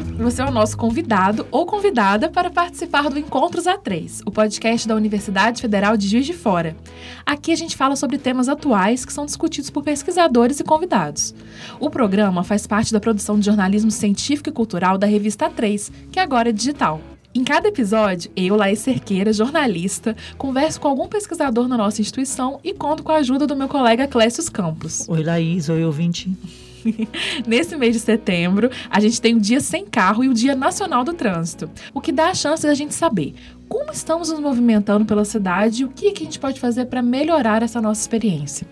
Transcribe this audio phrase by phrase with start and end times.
[0.00, 4.94] você, é o nosso convidado ou convidada para participar do Encontros A3, o podcast da
[4.94, 6.76] Universidade Federal de Juiz de Fora.
[7.24, 11.34] Aqui a gente fala sobre temas atuais que são discutidos por pesquisadores e convidados.
[11.80, 16.20] O programa faz parte da produção de jornalismo científico e cultural da revista A3, que
[16.20, 17.00] agora é digital.
[17.34, 22.72] Em cada episódio, eu, Laís Cerqueira, jornalista, converso com algum pesquisador na nossa instituição e
[22.72, 25.06] conto com a ajuda do meu colega Clécio Campos.
[25.08, 25.68] Oi, Laís.
[25.68, 26.34] Oi, ouvinte.
[27.46, 31.04] Nesse mês de setembro, a gente tem o Dia Sem Carro e o Dia Nacional
[31.04, 33.34] do Trânsito, o que dá a chance de a gente saber
[33.68, 37.02] como estamos nos movimentando pela cidade e o que, que a gente pode fazer para
[37.02, 38.66] melhorar essa nossa experiência.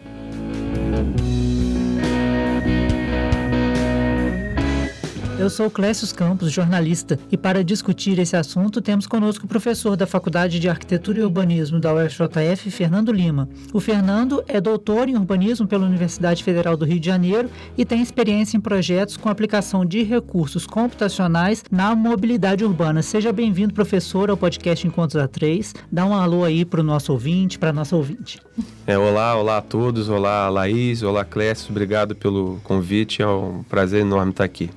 [5.45, 10.07] Eu sou Clécio Campos, jornalista, e para discutir esse assunto temos conosco o professor da
[10.07, 13.47] Faculdade de Arquitetura e Urbanismo da UFJF, Fernando Lima.
[13.71, 18.01] O Fernando é doutor em urbanismo pela Universidade Federal do Rio de Janeiro e tem
[18.01, 23.03] experiência em projetos com aplicação de recursos computacionais na mobilidade urbana.
[23.03, 25.75] Seja bem-vindo, professor, ao podcast Encontros A3.
[25.93, 28.41] Dá um alô aí para o nosso ouvinte, para a nossa ouvinte.
[28.87, 34.01] É, olá, olá a todos, olá Laís, olá Clécio, obrigado pelo convite, é um prazer
[34.01, 34.71] enorme estar aqui.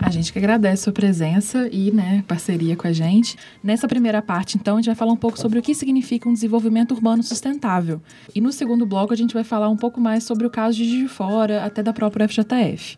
[0.00, 3.36] A gente que agradece a sua presença e né, parceria com a gente.
[3.62, 6.32] Nessa primeira parte, então, a gente vai falar um pouco sobre o que significa um
[6.32, 8.00] desenvolvimento urbano sustentável.
[8.34, 10.92] E no segundo bloco, a gente vai falar um pouco mais sobre o caso de
[10.92, 12.96] de Fora, até da própria FJF.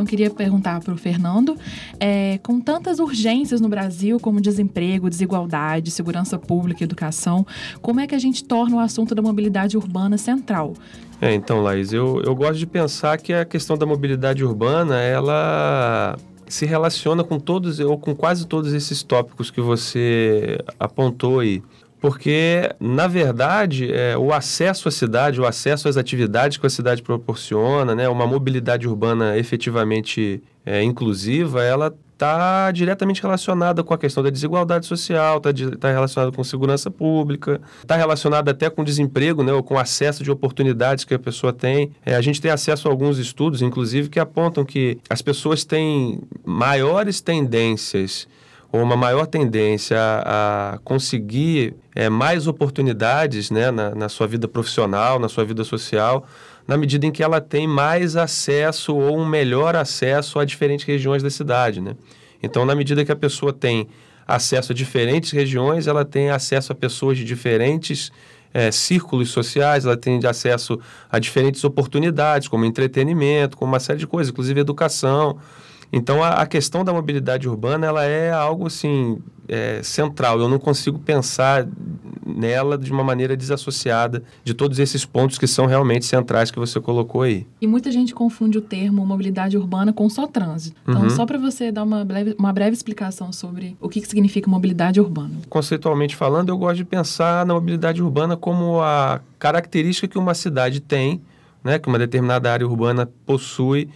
[0.00, 1.56] Então, queria perguntar para o Fernando:
[1.98, 7.46] é, com tantas urgências no Brasil, como desemprego, desigualdade, segurança pública, educação,
[7.82, 10.72] como é que a gente torna o assunto da mobilidade urbana central?
[11.20, 16.16] É, então, Laís, eu, eu gosto de pensar que a questão da mobilidade urbana, ela
[16.48, 21.62] se relaciona com todos ou com quase todos esses tópicos que você apontou aí.
[22.00, 27.02] Porque, na verdade, é, o acesso à cidade, o acesso às atividades que a cidade
[27.02, 34.22] proporciona, né, uma mobilidade urbana efetivamente é, inclusiva, ela está diretamente relacionada com a questão
[34.22, 39.52] da desigualdade social, está tá relacionada com segurança pública, está relacionada até com desemprego, né,
[39.52, 41.92] ou com acesso de oportunidades que a pessoa tem.
[42.04, 46.20] É, a gente tem acesso a alguns estudos, inclusive, que apontam que as pessoas têm
[46.44, 48.26] maiores tendências
[48.72, 55.18] ou uma maior tendência a, conseguir é, mais oportunidades né, na, na sua vida profissional,
[55.18, 56.26] na sua vida social,
[56.66, 61.22] na medida em que ela tem mais acesso ou um melhor acesso a diferentes regiões
[61.22, 61.80] da cidade.
[61.80, 61.96] Né?
[62.42, 63.88] Então, na medida que a pessoa tem
[64.26, 68.12] acesso a diferentes regiões, ela tem acesso a pessoas de diferentes
[68.54, 70.78] é, círculos sociais, ela tem acesso
[71.10, 75.38] a diferentes oportunidades, como entretenimento, como uma série de coisas, inclusive educação.
[75.92, 79.18] Então, a, a, questão da mobilidade urbana, ela é algo, assim,
[79.48, 80.38] é, central.
[80.38, 81.66] Eu não consigo pensar
[82.24, 86.80] nela de uma maneira desassociada de todos esses pontos que são realmente centrais que você
[86.80, 87.46] colocou aí.
[87.60, 90.80] E muita gente confunde o termo mobilidade urbana com só trânsito.
[90.86, 91.10] Então, uhum.
[91.10, 95.00] só para você dar uma breve, uma breve explicação sobre o que, que significa mobilidade
[95.00, 95.34] urbana.
[95.48, 100.80] Conceitualmente falando, eu gosto de pensar na mobilidade urbana como a característica que uma cidade
[100.80, 101.20] tem,
[101.64, 103.88] né, que uma determinada área urbana possui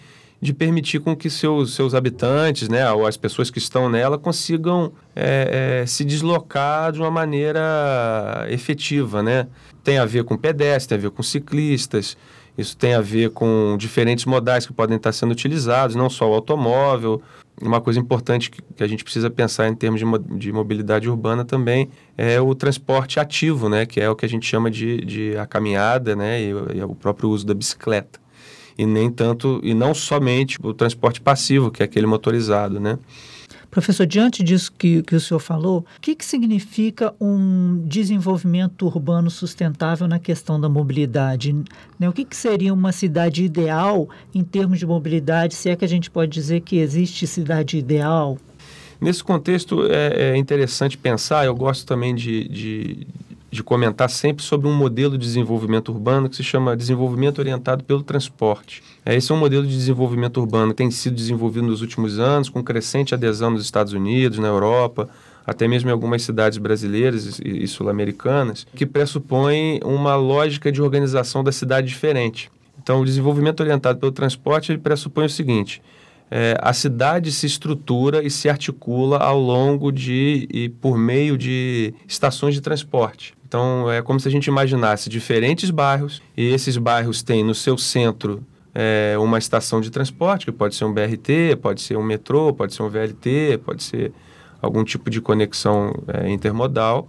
[0.44, 4.92] de permitir com que seus, seus habitantes, né, ou as pessoas que estão nela, consigam
[5.16, 9.46] é, é, se deslocar de uma maneira efetiva, né?
[9.82, 12.14] Tem a ver com pedestres, tem a ver com ciclistas,
[12.58, 16.34] isso tem a ver com diferentes modais que podem estar sendo utilizados, não só o
[16.34, 17.22] automóvel.
[17.58, 21.42] Uma coisa importante que, a gente precisa pensar em termos de, mo de, mobilidade urbana
[21.42, 21.88] também
[22.18, 23.86] é o transporte ativo, né?
[23.86, 26.42] Que é o que a gente chama de, de a caminhada, né?
[26.42, 28.23] E, e o próprio uso da bicicleta
[28.76, 32.98] e nem tanto e não somente o transporte passivo, que é aquele motorizado, né?
[33.74, 39.28] Professor, diante disso que, que o senhor falou, o que, que significa um desenvolvimento urbano
[39.28, 41.52] sustentável na questão da mobilidade?
[41.98, 42.08] Né?
[42.08, 45.56] O que, que seria uma cidade ideal em termos de mobilidade?
[45.56, 48.38] Se é que a gente pode dizer que existe cidade ideal?
[49.00, 53.06] Nesse contexto, é, é interessante pensar, eu gosto também de, de,
[53.54, 58.02] de comentar sempre sobre um modelo de desenvolvimento urbano que se chama desenvolvimento orientado pelo
[58.02, 58.82] transporte.
[59.06, 62.48] É, esse é um modelo de desenvolvimento urbano que tem sido desenvolvido nos últimos anos,
[62.48, 65.08] com crescente adesão nos Estados Unidos, na Europa,
[65.46, 71.52] até mesmo em algumas cidades brasileiras e, sul-americanas, que pressupõe uma lógica de organização da
[71.52, 72.50] cidade diferente.
[72.82, 75.80] Então, o desenvolvimento orientado pelo transporte pressupõe o seguinte:
[76.28, 81.94] é, a cidade se estrutura e se articula ao longo de e por meio de
[82.08, 83.32] estações de transporte.
[83.54, 87.78] Então, é como se a gente imaginasse diferentes bairros, e esses bairros têm no seu
[87.78, 92.52] centro é, uma estação de transporte, que pode ser um BRT, pode ser um metrô,
[92.52, 94.12] pode ser um VLT, pode ser
[94.60, 97.06] algum tipo de conexão é, intermodal.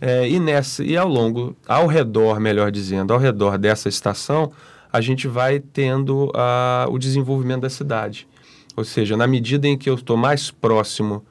[0.00, 4.52] É, e, nessa, e ao longo, ao redor, melhor dizendo, ao redor dessa estação,
[4.92, 8.28] a gente vai tendo uh, o desenvolvimento da cidade.
[8.76, 11.24] Ou seja, na medida em que eu estou mais próximo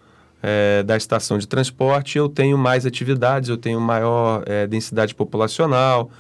[0.44, 6.12] é, da estação de transporte, eu tenho mais atividades, eu tenho maior é, densidade populacional.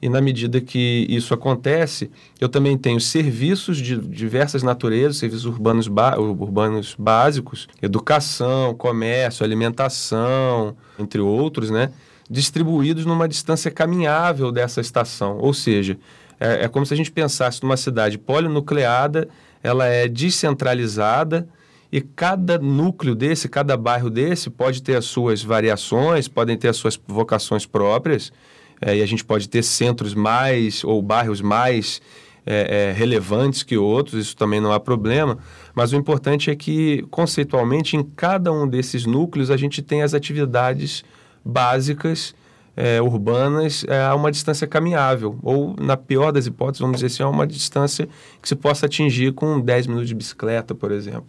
[0.00, 2.10] E na medida que isso acontece,
[2.40, 11.20] eu também tenho serviços de diversas naturezas, serviços urbanos, urbanos básicos, educação, comércio, alimentação, entre
[11.20, 11.90] outros, né?
[12.28, 15.38] distribuídos numa distância caminhável dessa estação.
[15.38, 15.98] Ou seja,
[16.38, 19.28] é, é como se a gente pensasse numa cidade polinucleada,
[19.62, 21.48] ela é descentralizada
[21.94, 26.76] e cada núcleo desse, cada bairro desse pode ter as suas variações, podem ter as
[26.76, 28.32] suas vocações próprias,
[28.80, 32.02] é, e a gente pode ter centros mais ou bairros mais
[32.44, 35.38] é, é, relevantes que outros, isso também não há problema,
[35.72, 40.14] mas o importante é que, conceitualmente, em cada um desses núcleos a gente tem as
[40.14, 41.04] atividades
[41.44, 42.34] básicas
[42.76, 47.22] é, urbanas é, a uma distância caminhável, ou, na pior das hipóteses, vamos dizer assim,
[47.22, 48.08] a uma distância
[48.42, 51.28] que se possa atingir com 10 minutos de bicicleta, por exemplo.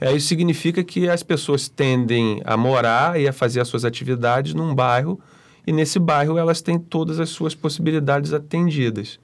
[0.00, 4.54] É, isso significa que as pessoas tendem a morar e a fazer as suas atividades
[4.54, 5.20] num bairro,
[5.66, 9.18] e nesse bairro elas têm todas as suas possibilidades atendidas.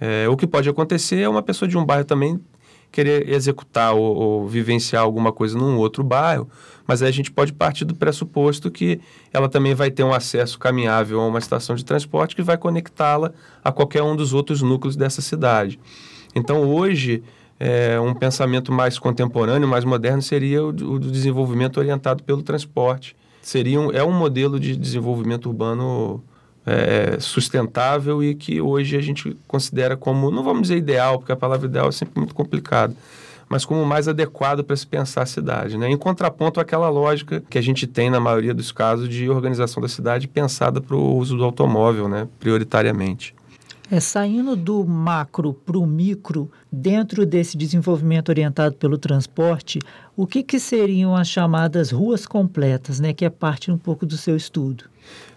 [0.00, 2.40] É, o que pode acontecer é uma pessoa de um bairro também
[2.90, 6.48] querer executar ou, ou, vivenciar alguma coisa num outro bairro,
[6.86, 9.00] mas aí a gente pode partir do pressuposto que
[9.32, 13.32] ela também vai ter um acesso caminhável a uma estação de transporte que vai conectá-la
[13.62, 15.78] a qualquer um dos outros núcleos dessa cidade.
[16.34, 17.22] Então, hoje,
[17.58, 23.16] é, um pensamento mais contemporâneo, mais moderno, seria o, o desenvolvimento orientado pelo transporte.
[23.42, 26.22] Seria um, é um modelo de desenvolvimento urbano
[26.64, 31.36] é, sustentável e que hoje a gente considera como, não vamos dizer ideal, porque a
[31.36, 32.94] palavra ideal é sempre muito complicada,
[33.48, 35.88] mas como mais adequado para se pensar a cidade, né?
[35.88, 39.88] em contraponto àquela lógica que a gente tem na maioria dos casos de organização da
[39.88, 42.28] cidade pensada para o uso do automóvel, né?
[42.38, 43.34] prioritariamente.
[43.90, 49.78] É, saindo do macro para o micro, dentro desse desenvolvimento orientado pelo transporte,
[50.14, 54.16] o que, que seriam as chamadas ruas completas, né, que é parte um pouco do
[54.16, 54.84] seu estudo?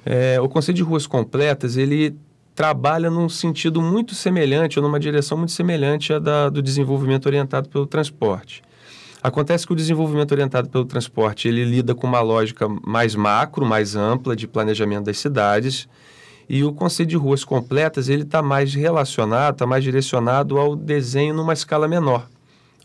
[0.05, 2.15] É, o conceito de ruas completas, ele
[2.53, 7.69] trabalha num sentido muito semelhante, ou numa direção muito semelhante à da, do desenvolvimento orientado
[7.69, 8.61] pelo transporte.
[9.23, 13.95] Acontece que o desenvolvimento orientado pelo transporte, ele lida com uma lógica mais macro, mais
[13.95, 15.87] ampla de planejamento das cidades,
[16.53, 21.33] e o conceito de ruas completas, ele está mais relacionado, está mais direcionado ao desenho
[21.33, 22.27] numa escala menor,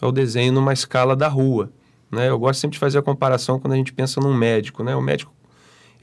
[0.00, 1.68] ao desenho numa escala da rua.
[2.08, 2.28] Né?
[2.28, 4.84] Eu gosto sempre de fazer a comparação quando a gente pensa num médico.
[4.84, 4.94] Né?
[4.94, 5.32] O médico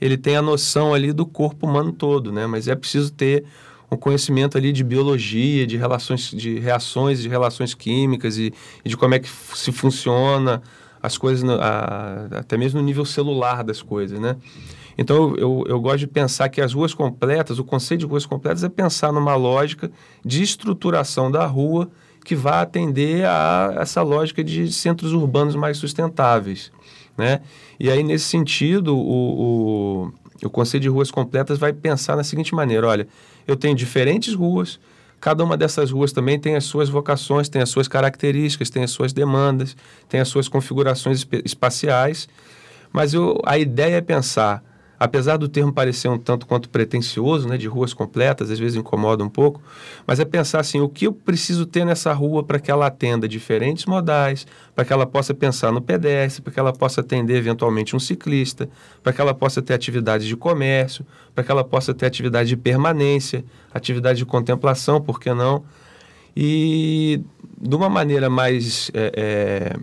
[0.01, 2.45] ele tem a noção ali do corpo humano todo, né?
[2.45, 3.45] mas é preciso ter
[3.89, 8.97] um conhecimento ali de biologia, de relações, de reações, de relações químicas e, e de
[8.97, 10.61] como é que se funciona
[11.01, 14.35] as coisas, a, até mesmo no nível celular das coisas, né?
[14.97, 18.63] Então, eu, eu gosto de pensar que as ruas completas, o conceito de ruas completas
[18.63, 19.91] é pensar numa lógica
[20.23, 21.89] de estruturação da rua
[22.23, 26.71] que vai atender a essa lógica de centros urbanos mais sustentáveis,
[27.17, 27.41] né?
[27.79, 32.55] E aí, nesse sentido, o, o, o conceito de ruas completas vai pensar na seguinte
[32.55, 33.07] maneira, olha,
[33.45, 34.79] eu tenho diferentes ruas,
[35.19, 38.91] cada uma dessas ruas também tem as suas vocações, tem as suas características, tem as
[38.91, 39.75] suas demandas,
[40.07, 42.29] tem as suas configurações espaciais,
[42.91, 44.63] mas eu, a ideia é pensar
[45.03, 49.21] apesar do termo parecer um tanto quanto pretencioso, né, de ruas completas, às vezes incomoda
[49.21, 49.61] um pouco,
[50.07, 53.27] mas é pensar assim, o que eu preciso ter nessa rua para que ela atenda
[53.27, 57.97] diferentes modais, para que ela possa pensar no pedestre, para que ela possa atender eventualmente
[57.97, 58.69] um ciclista,
[59.03, 61.05] para que ela possa ter atividades de comércio,
[61.35, 63.43] para que ela possa ter atividade de permanência,
[63.73, 65.65] atividade de contemplação, por que não?
[66.33, 67.19] E
[67.59, 69.79] de uma maneira mais é, é,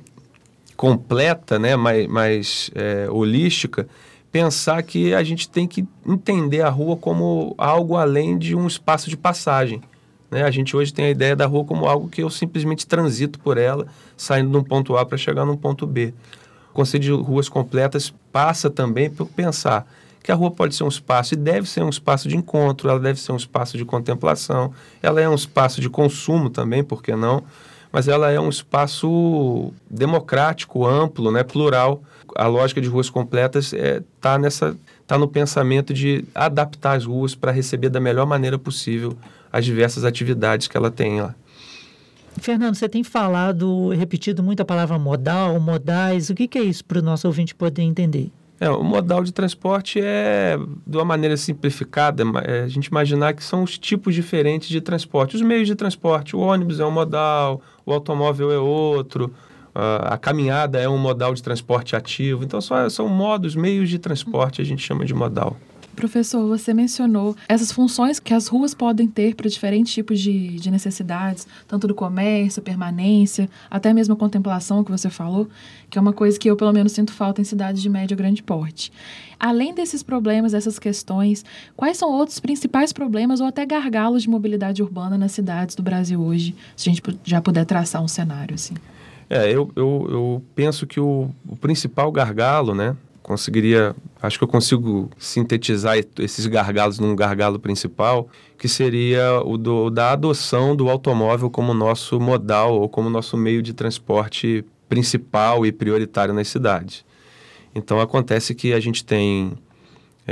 [0.79, 3.87] completa, né, mais, mais é, holística,
[4.33, 9.11] pensar que a gente tem que entender a rua como algo além de um espaço
[9.11, 9.83] de passagem.
[10.31, 10.45] Né?
[10.45, 13.59] A gente hoje tem a ideia da rua como algo que eu simplesmente transito por
[13.59, 16.15] ela, saindo de um ponto A para chegar num ponto B.
[16.71, 19.87] O conceito de ruas completas passa também por pensar
[20.23, 23.01] que a rua pode ser um espaço e deve ser um espaço de encontro, ela
[23.01, 24.73] deve ser um espaço de contemplação,
[25.03, 27.43] ela é um espaço de consumo também, por que não?
[27.91, 32.03] Mas ela é um espaço democrático, amplo, né, plural,
[32.37, 37.05] a lógica de ruas completas está é, tá nessa tá no pensamento de adaptar as
[37.05, 39.17] ruas para receber da melhor maneira possível
[39.53, 41.35] as diversas atividades que ela tem lá.
[42.39, 46.31] Fernando, você tem falado, repetido muito a palavra modal, modais.
[46.31, 48.31] O que, que é isso para o nosso ouvinte poder entender?
[48.61, 50.57] É, o modal de transporte é,
[50.87, 55.35] de uma maneira simplificada, é a gente imaginar que são os tipos diferentes de transporte.
[55.35, 59.33] Os meios de transporte, o ônibus é um modal, o automóvel é outro,
[59.75, 62.45] a caminhada é um modal de transporte ativo.
[62.45, 65.57] Então, só, são modos, meios de transporte, a gente chama de modal.
[65.95, 70.71] Professor, você mencionou essas funções que as ruas podem ter para diferentes tipos de, de
[70.71, 75.49] necessidades, tanto do comércio, permanência, até mesmo a contemplação que você falou,
[75.91, 78.17] que é uma coisa que eu, pelo menos, sinto falta em cidades de médio e
[78.17, 78.93] grande porte.
[79.39, 81.45] Além desses problemas, dessas questões,
[81.77, 86.21] quais são outros principais problemas ou até gargalos de mobilidade urbana nas cidades do Brasil
[86.21, 88.75] hoje, se a gente já puder traçar um cenário assim?
[89.31, 94.49] É, eu, eu, eu penso que o, o principal gargalo, né, conseguiria, acho que eu
[94.49, 101.49] consigo sintetizar esses gargalos num gargalo principal, que seria o do, da adoção do automóvel
[101.49, 107.05] como nosso modal ou como nosso meio de transporte principal e prioritário nas cidades.
[107.73, 109.53] Então acontece que a gente tem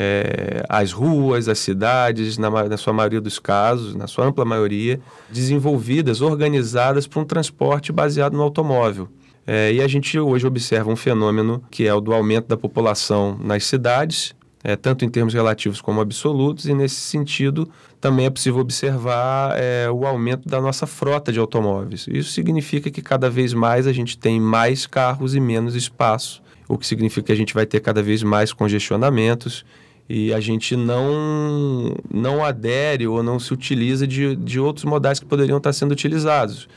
[0.01, 5.01] é, as ruas, as cidades, na, na, sua maioria dos casos, na sua ampla maioria,
[5.29, 9.09] desenvolvidas, organizadas para um transporte baseado no automóvel.
[9.45, 13.37] É, e a gente hoje observa um fenômeno que é o do aumento da população
[13.43, 17.69] nas cidades, é, tanto em termos relativos como absolutos, e nesse sentido
[18.01, 22.07] também é possível observar é, o aumento da nossa frota de automóveis.
[22.09, 26.79] Isso significa que cada vez mais a gente tem mais carros e menos espaço, o
[26.79, 29.65] que significa que a gente vai ter cada vez mais congestionamentos
[30.09, 35.27] e a gente não, não adere ou não se utiliza de, de outros modais que
[35.27, 36.69] poderiam estar sendo utilizados.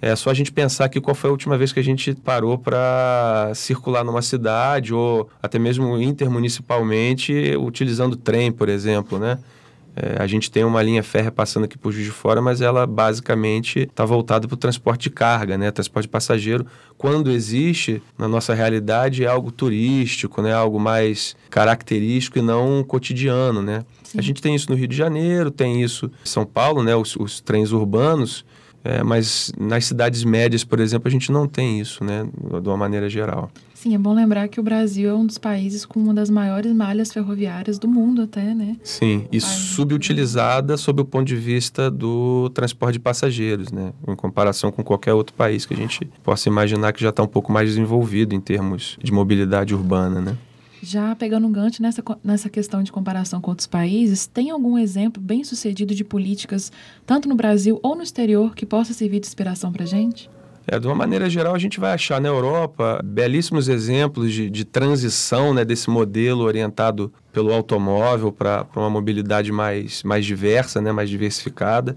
[0.00, 2.56] É só a gente pensar aqui qual foi a última vez que a gente parou
[2.56, 9.38] para circular numa cidade ou até mesmo intermunicipalmente utilizando trem, por exemplo, né?
[10.00, 12.86] É, a gente tem uma linha férrea passando aqui por Juiz de Fora, mas ela
[12.86, 15.72] basicamente está voltada para o transporte de carga, né?
[15.72, 16.64] Transporte de passageiro.
[16.96, 20.54] Quando existe, na nossa realidade, é algo turístico, né?
[20.54, 23.84] Algo mais característico e não cotidiano, né?
[24.04, 24.18] Sim.
[24.20, 26.94] A gente tem isso no Rio de Janeiro, tem isso em São Paulo, né?
[26.94, 28.44] Os, os trens urbanos.
[28.84, 32.26] É, mas nas cidades médias, por exemplo, a gente não tem isso, né,
[32.62, 33.50] de uma maneira geral.
[33.80, 36.72] Sim, é bom lembrar que o Brasil é um dos países com uma das maiores
[36.72, 38.76] malhas ferroviárias do mundo até, né?
[38.82, 43.92] Sim, e subutilizada sob o ponto de vista do transporte de passageiros, né?
[44.08, 47.28] Em comparação com qualquer outro país que a gente possa imaginar que já está um
[47.28, 50.36] pouco mais desenvolvido em termos de mobilidade urbana, né?
[50.82, 55.22] Já pegando um gancho nessa, nessa questão de comparação com outros países, tem algum exemplo
[55.22, 56.72] bem sucedido de políticas,
[57.06, 60.28] tanto no Brasil ou no exterior, que possa servir de inspiração para a gente?
[60.70, 64.66] É, de uma maneira geral, a gente vai achar na Europa belíssimos exemplos de, de
[64.66, 71.08] transição né, desse modelo orientado pelo automóvel para uma mobilidade mais, mais diversa, né, mais
[71.08, 71.96] diversificada.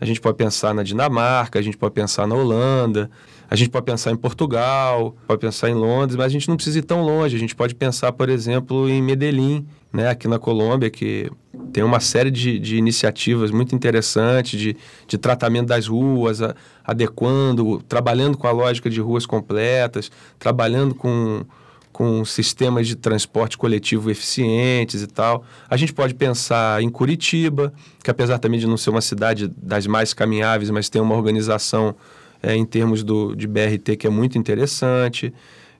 [0.00, 3.10] A gente pode pensar na Dinamarca, a gente pode pensar na Holanda,
[3.50, 6.78] a gente pode pensar em Portugal, pode pensar em Londres, mas a gente não precisa
[6.78, 7.36] ir tão longe.
[7.36, 11.30] A gente pode pensar, por exemplo, em Medellín, né, aqui na Colômbia, que
[11.72, 17.82] tem uma série de, de iniciativas muito interessantes de, de tratamento das ruas, a, adequando,
[17.88, 21.44] trabalhando com a lógica de ruas completas, trabalhando com,
[21.92, 25.44] com sistemas de transporte coletivo eficientes e tal.
[25.68, 27.72] A gente pode pensar em Curitiba,
[28.02, 31.94] que apesar também de não ser uma cidade das mais caminháveis, mas tem uma organização
[32.44, 35.32] é, em termos do, de BRT que é muito interessante.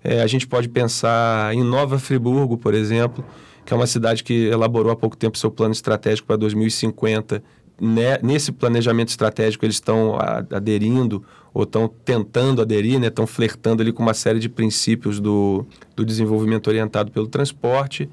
[0.02, 3.24] É, a gente pode pensar em Nova Friburgo, por exemplo,
[3.64, 7.42] que é uma cidade que elaborou há pouco tempo seu plano estratégico para 2050.
[7.80, 10.16] Né, nesse planejamento estratégico, eles estão
[10.50, 15.66] aderindo ou estão tentando aderir, estão né, flertando ali com uma série de princípios do,
[15.96, 18.08] do desenvolvimento orientado pelo transporte.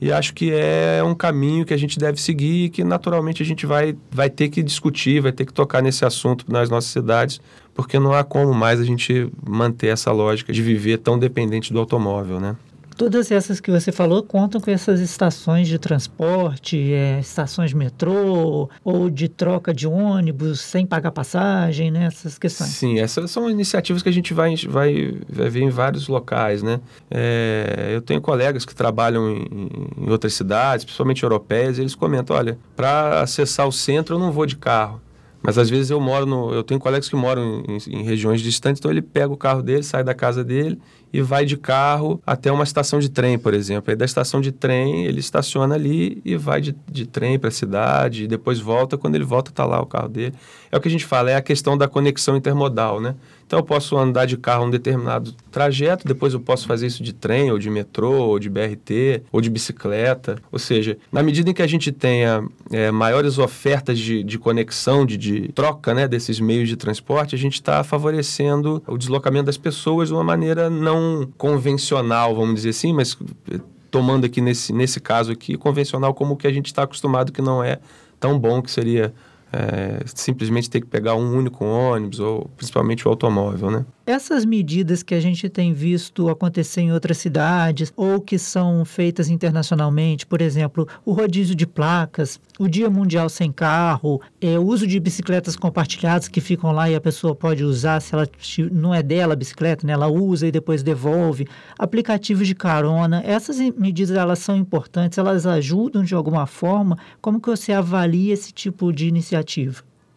[0.00, 3.46] E acho que é um caminho que a gente deve seguir e que naturalmente a
[3.46, 7.40] gente vai, vai ter que discutir, vai ter que tocar nesse assunto nas nossas cidades,
[7.74, 11.78] porque não há como mais a gente manter essa lógica de viver tão dependente do
[11.78, 12.56] automóvel, né?
[12.96, 18.70] Todas essas que você falou contam com essas estações de transporte, é, estações de metrô
[18.82, 22.06] ou de troca de ônibus sem pagar passagem, né?
[22.06, 22.70] Essas questões.
[22.70, 26.80] Sim, essas são iniciativas que a gente vai, vai, vai ver em vários locais, né?
[27.10, 32.34] É, eu tenho colegas que trabalham em, em outras cidades, principalmente europeias, e eles comentam,
[32.34, 35.02] olha, para acessar o centro eu não vou de carro.
[35.46, 36.52] Mas às vezes eu moro no.
[36.52, 39.84] Eu tenho colegas que moram em, em, regiões distantes, então ele pega o carro dele,
[39.84, 40.76] sai da casa dele
[41.12, 43.88] e vai de carro até uma estação de trem, por exemplo.
[43.88, 47.52] Aí da estação de trem ele estaciona ali e vai de, de trem para a
[47.52, 48.98] cidade, e depois volta.
[48.98, 50.34] Quando ele volta, está lá o carro dele.
[50.72, 53.14] É o que a gente fala, é a questão da conexão intermodal, né?
[53.46, 57.12] Então eu posso andar de carro um determinado trajeto, depois eu posso fazer isso de
[57.12, 60.36] trem, ou de metrô, ou de BRT, ou de bicicleta.
[60.50, 65.06] Ou seja, na medida em que a gente tenha é, maiores ofertas de, de conexão,
[65.06, 69.56] de, de troca né, desses meios de transporte, a gente está favorecendo o deslocamento das
[69.56, 73.16] pessoas de uma maneira não convencional, vamos dizer assim, mas
[73.50, 73.60] eh,
[73.92, 77.40] tomando aqui nesse, nesse caso aqui, convencional como o que a gente está acostumado, que
[77.40, 77.78] não é
[78.18, 79.14] tão bom, que seria
[79.52, 83.86] é, simplesmente ter que pegar um único ônibus ou principalmente o automóvel, né?
[84.06, 89.28] essas medidas que a gente tem visto acontecer em outras cidades ou que são feitas
[89.28, 94.86] internacionalmente, por exemplo, o rodízio de placas, o Dia Mundial Sem Carro, é, o uso
[94.86, 98.28] de bicicletas compartilhadas que ficam lá e a pessoa pode usar se ela
[98.70, 99.92] não é dela a bicicleta, né?
[99.92, 106.04] ela usa e depois devolve, aplicativos de carona, essas medidas elas são importantes, elas ajudam
[106.04, 106.96] de alguma forma.
[107.20, 109.35] Como que você avalia esse tipo de iniciativa?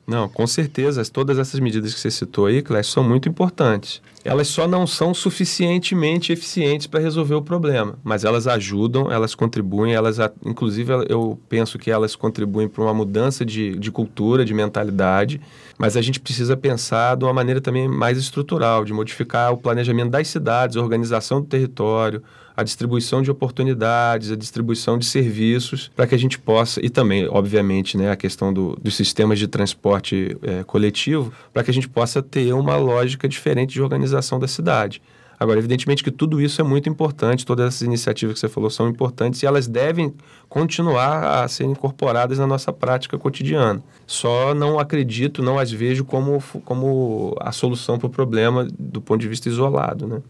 [0.09, 1.03] Não, com certeza.
[1.05, 4.01] Todas essas medidas que você citou aí, Clécio, são muito importantes.
[4.25, 9.93] Elas só não são suficientemente eficientes para resolver o problema, mas elas ajudam, elas contribuem,
[9.93, 15.39] elas, inclusive, eu penso que elas contribuem para uma mudança de, de cultura, de mentalidade,
[15.77, 20.09] mas a gente precisa pensar de uma maneira também mais estrutural, de modificar o planejamento
[20.09, 22.23] das cidades, a organização do território,
[22.59, 27.25] a distribuição de oportunidades, a distribuição de serviços, para que a gente possa, e também,
[27.29, 31.87] obviamente, né, a questão do, dos sistemas de transporte é, coletivo, para que a gente
[31.87, 35.01] possa ter uma lógica diferente de organização da cidade.
[35.39, 38.89] Agora, evidentemente que tudo isso é muito importante, todas essas iniciativas que você falou são
[38.89, 40.13] importantes e elas devem
[40.49, 43.81] continuar a ser incorporadas na nossa prática cotidiana.
[44.05, 49.21] Só não acredito, não as vejo como, como a solução para o problema do ponto
[49.21, 50.21] de vista isolado, né?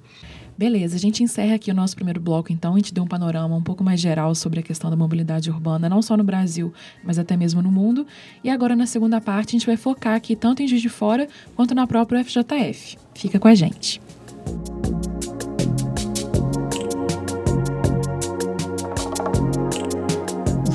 [0.60, 2.74] Beleza, a gente encerra aqui o nosso primeiro bloco, então.
[2.74, 5.88] A gente deu um panorama um pouco mais geral sobre a questão da mobilidade urbana,
[5.88, 8.06] não só no Brasil, mas até mesmo no mundo.
[8.44, 11.30] E agora, na segunda parte, a gente vai focar aqui tanto em Juiz de Fora
[11.56, 12.98] quanto na própria FJF.
[13.16, 14.02] Fica com a gente.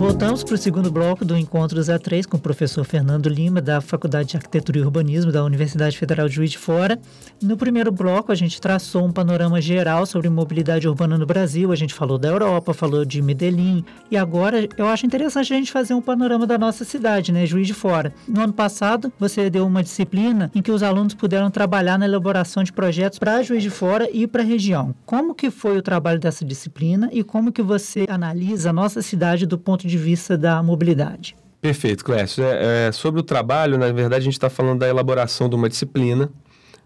[0.05, 4.29] Voltamos para o segundo bloco do Encontro Z3 com o professor Fernando Lima, da Faculdade
[4.29, 7.01] de Arquitetura e Urbanismo da Universidade Federal de Juiz de Fora.
[7.43, 11.73] No primeiro bloco, a gente traçou um panorama geral sobre mobilidade urbana no Brasil.
[11.73, 13.83] A gente falou da Europa, falou de Medellín.
[14.11, 17.67] E agora, eu acho interessante a gente fazer um panorama da nossa cidade, né, Juiz
[17.67, 18.13] de Fora.
[18.29, 22.63] No ano passado, você deu uma disciplina em que os alunos puderam trabalhar na elaboração
[22.63, 24.95] de projetos para Juiz de Fora e para a região.
[25.07, 29.47] Como que foi o trabalho dessa disciplina e como que você analisa a nossa cidade
[29.47, 31.37] do ponto ponto de vista da mobilidade.
[31.61, 32.43] Perfeito, Clécio.
[32.45, 35.69] É, é, sobre o trabalho, na verdade, a gente está falando da elaboração de uma
[35.69, 36.29] disciplina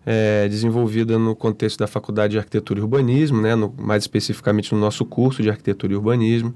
[0.05, 4.81] é, desenvolvida no contexto da Faculdade de Arquitetura e Urbanismo, né, no, mais especificamente no
[4.81, 6.55] nosso curso de Arquitetura e Urbanismo.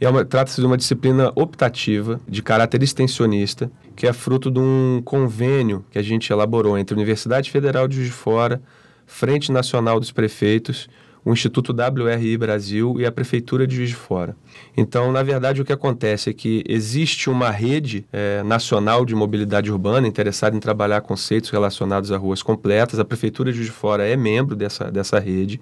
[0.00, 5.84] É Trata-se de uma disciplina optativa, de caráter extensionista, que é fruto de um convênio
[5.90, 8.60] que a gente elaborou entre a Universidade Federal de Juiz de Fora,
[9.06, 10.88] Frente Nacional dos Prefeitos,
[11.24, 14.36] o Instituto WRI Brasil e a Prefeitura de Juiz de Fora.
[14.76, 19.72] Então, na verdade, o que acontece é que existe uma rede é, nacional de mobilidade
[19.72, 22.98] urbana interessada em trabalhar conceitos relacionados a ruas completas.
[22.98, 25.60] A Prefeitura de Juiz de Fora é membro dessa, dessa rede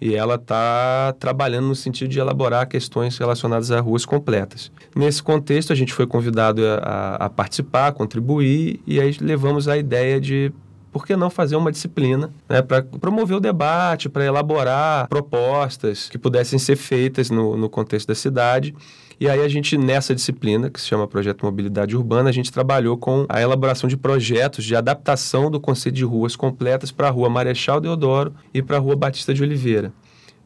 [0.00, 4.70] e ela está trabalhando no sentido de elaborar questões relacionadas a ruas completas.
[4.94, 9.76] Nesse contexto, a gente foi convidado a, a participar, a contribuir, e aí levamos a
[9.76, 10.52] ideia de
[10.98, 16.18] por que não fazer uma disciplina né, para promover o debate, para elaborar propostas que
[16.18, 18.74] pudessem ser feitas no, no contexto da cidade.
[19.20, 22.96] E aí a gente, nessa disciplina, que se chama Projeto Mobilidade Urbana, a gente trabalhou
[22.96, 27.30] com a elaboração de projetos de adaptação do conceito de ruas completas para a Rua
[27.30, 29.92] Marechal Deodoro e para a Rua Batista de Oliveira.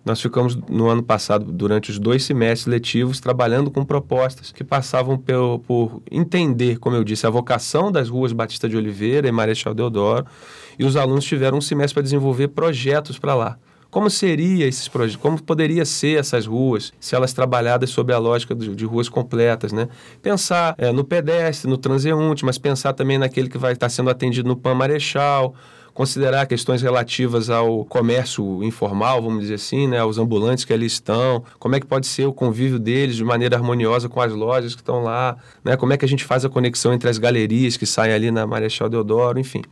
[0.04, 5.16] Nós ficamos no ano passado, durante os dois semestres letivos, trabalhando com propostas que passavam
[5.16, 9.72] por, por, entender, como eu disse, a vocação das ruas Batista de Oliveira e Marechal
[9.72, 10.26] Deodoro,
[10.76, 13.58] e os alunos tiveram um semestre para desenvolver projetos para lá.
[13.92, 15.22] Como seria esses projetos?
[15.22, 19.70] Como poderia ser essas ruas se elas trabalhadas sob a lógica de, de ruas completas,
[19.70, 19.86] né?
[20.22, 24.48] Pensar é, no pedestre, no transeunte, mas pensar também naquele que vai estar sendo atendido
[24.48, 25.54] no Pan Marechal,
[25.94, 31.44] considerar questões relativas ao comércio informal, vamos dizer assim, né, aos ambulantes que ali estão,
[31.58, 34.80] como é que pode ser o convívio deles de maneira harmoniosa com as lojas que
[34.80, 37.86] estão lá, né, como é que a gente faz a conexão entre as galerias que
[37.86, 39.62] saem ali na Marechal Deodoro, enfim.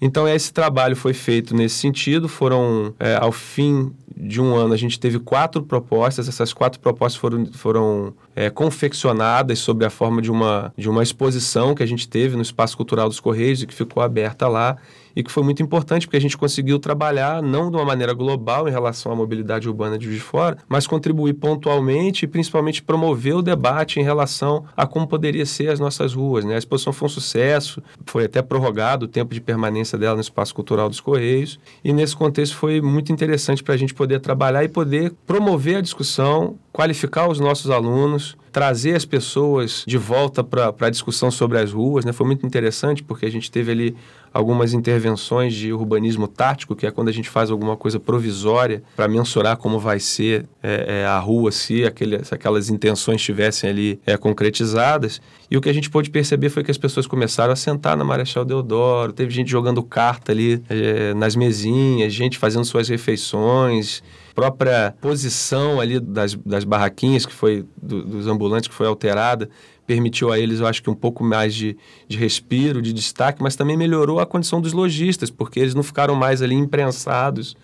[0.00, 2.28] Então, esse trabalho foi feito nesse sentido.
[2.28, 6.28] Foram, é, ao fim de um ano, a gente teve quatro propostas.
[6.28, 11.74] Essas quatro propostas foram, foram é, confeccionadas sob a forma de uma, de uma exposição
[11.74, 14.76] que a gente teve no Espaço Cultural dos Correios e que ficou aberta lá
[15.14, 18.68] e que foi muito importante porque a gente conseguiu trabalhar não de uma maneira global
[18.68, 24.00] em relação à mobilidade urbana de Fora, mas contribuir pontualmente e principalmente promover o debate
[24.00, 26.44] em relação a como poderia ser as nossas ruas.
[26.44, 26.54] Né?
[26.54, 30.54] A exposição foi um sucesso, foi até prorrogado o tempo de permanência dela no Espaço
[30.54, 34.68] Cultural dos Correios e nesse contexto foi muito interessante para a gente poder trabalhar e
[34.68, 40.90] poder promover a discussão, qualificar os nossos alunos, trazer as pessoas de volta para a
[40.90, 42.04] discussão sobre as ruas.
[42.04, 42.12] Né?
[42.12, 43.96] Foi muito interessante porque a gente teve ali
[44.34, 49.06] algumas intervenções de urbanismo tático, que é quando a gente faz alguma coisa provisória para
[49.06, 54.00] mensurar como vai ser é, é, a rua se, aquele, se aquelas intenções estivessem ali
[54.04, 55.20] é, concretizadas.
[55.48, 58.02] E o que a gente pôde perceber foi que as pessoas começaram a sentar na
[58.02, 64.02] Marechal Deodoro, teve gente jogando carta ali é, nas mesinhas, gente fazendo suas refeições
[64.34, 69.48] própria posição ali das, das barraquinhas que foi do, dos ambulantes que foi alterada
[69.86, 71.76] permitiu a eles, eu acho que um pouco mais de,
[72.08, 76.14] de respiro, de destaque, mas também melhorou a condição dos lojistas, porque eles não ficaram
[76.14, 77.56] mais ali imprensados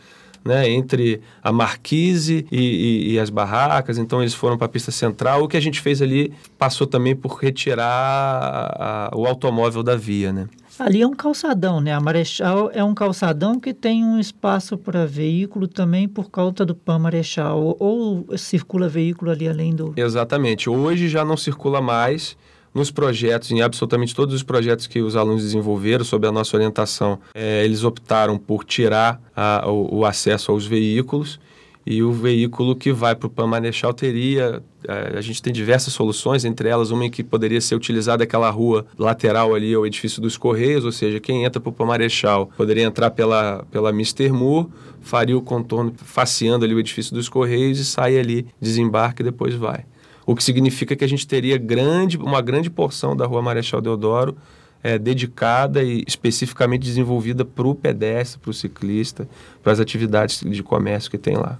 [0.44, 4.90] né, entre a marquise e, e, e, as barracas, então eles foram para a pista
[4.90, 5.44] central.
[5.44, 9.96] O que a gente fez ali passou também por retirar a, a, o automóvel da
[9.96, 10.48] via, né?
[10.78, 11.92] Ali é um calçadão, né?
[11.92, 16.74] A Marechal é um calçadão que tem um espaço para veículo também por causa do
[16.74, 17.76] PAN Marechal.
[17.78, 19.92] Ou, circula veículo ali além do.
[19.96, 20.70] Exatamente.
[20.70, 22.36] Hoje já não circula mais
[22.72, 27.18] nos projetos, em absolutamente todos os projetos que os alunos desenvolveram, sob a nossa orientação,
[27.34, 31.40] é, eles optaram por tirar a, o, o, acesso aos veículos
[31.86, 35.92] e o veículo que vai para o PAN Marechal teria, é, a gente tem diversas
[35.92, 40.20] soluções, entre elas uma em que poderia ser utilizada aquela rua lateral ali ao edifício
[40.20, 44.32] dos Correios, ou seja, quem entra para o PAN Marechal poderia entrar pela, pela Mister
[44.32, 44.68] Moore,
[45.00, 49.54] faria o contorno faceando ali o edifício dos Correios e sai ali, desembarca e depois
[49.54, 49.84] vai
[50.26, 54.36] o que significa que a gente teria grande, uma grande porção da Rua Marechal Deodoro
[54.82, 59.28] é, dedicada e especificamente desenvolvida para o pedestre, para o ciclista,
[59.60, 61.58] para as atividades de comércio que tem lá.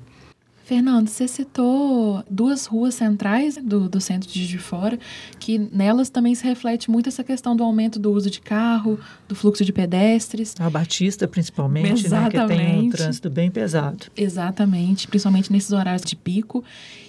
[0.71, 5.01] Fernando, você citou duas ruas centrais do, do centro de Juiz de Fora,
[5.41, 8.97] que nelas também se reflete muito essa questão do aumento do uso de carro,
[9.29, 10.55] do fluxo de pedestres.
[10.61, 14.07] A Batista, principalmente, né, que tem um trânsito bem pesado.
[14.17, 16.63] Exatamente, principalmente nesses horários de pico.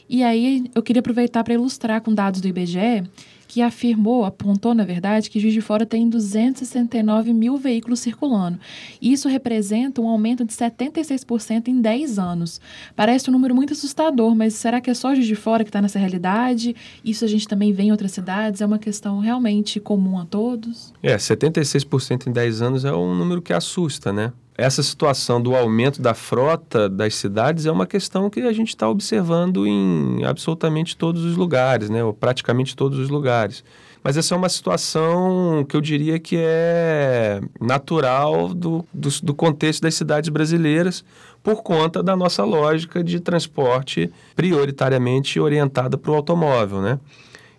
[0.10, 3.04] E aí eu queria aproveitar para ilustrar com dados do IBGE
[3.52, 8.58] que afirmou, apontou, na verdade, que Juiz de Fora tem 269 mil veículos circulando.
[9.02, 12.62] Isso representa um aumento de 76% em 10 anos.
[12.96, 15.82] Parece um número muito assustador, mas será que é só Juiz de Fora que está
[15.82, 16.74] nessa realidade?
[17.04, 18.62] Isso a gente também vê em outras cidades?
[18.62, 20.94] É uma questão realmente comum a todos?
[21.04, 24.32] É, 76% em 10 anos é um número que assusta, né?
[24.62, 28.88] Essa situação do aumento da frota das cidades é uma questão que a gente está
[28.88, 32.04] observando em absolutamente todos os lugares, né?
[32.04, 33.64] ou praticamente todos os lugares.
[34.04, 39.82] Mas essa é uma situação que eu diria que é natural do, do, do contexto
[39.82, 41.04] das cidades brasileiras,
[41.42, 46.82] por conta da nossa lógica de transporte prioritariamente orientada para o automóvel.
[46.82, 47.00] Né?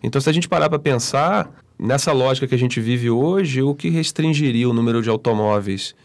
[0.05, 3.75] Então, se a gente parar para pensar, nessa lógica que a gente vive hoje, o
[3.75, 5.97] que restringiria o número de automóveis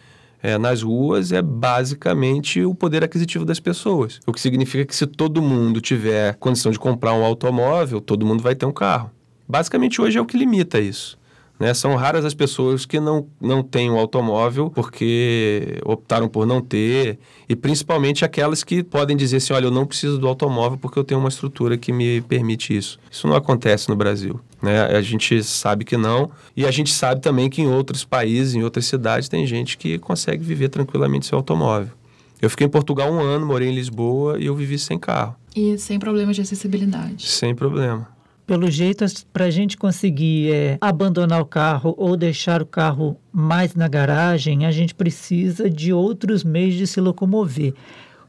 [0.41, 4.19] é, nas ruas é basicamente o poder aquisitivo das pessoas.
[4.25, 8.43] O que significa que se todo mundo tiver condição de comprar um automóvel, todo mundo
[8.43, 9.11] vai ter um carro.
[9.47, 11.17] Basicamente hoje é o que limita isso.
[11.59, 11.73] Né?
[11.73, 17.17] São raras as pessoas que não, não têm um automóvel porque optaram por não ter,
[17.49, 21.03] e principalmente aquelas que podem dizer assim: olha, eu não preciso do automóvel porque eu
[21.03, 22.99] tenho uma estrutura que me permite isso.
[23.09, 24.39] Isso não acontece no Brasil.
[24.61, 24.81] Né?
[24.85, 28.63] A gente sabe que não, e a gente sabe também que em outros países, em
[28.63, 31.91] outras cidades, tem gente que consegue viver tranquilamente sem automóvel.
[32.39, 35.35] Eu fiquei em Portugal um ano, morei em Lisboa e eu vivi sem carro.
[35.55, 37.27] E sem problemas de acessibilidade?
[37.27, 38.16] Sem problema
[38.47, 43.75] pelo jeito, para a gente conseguir é, abandonar o carro ou deixar o carro mais
[43.75, 47.73] na garagem, a gente precisa de outros meios de se locomover.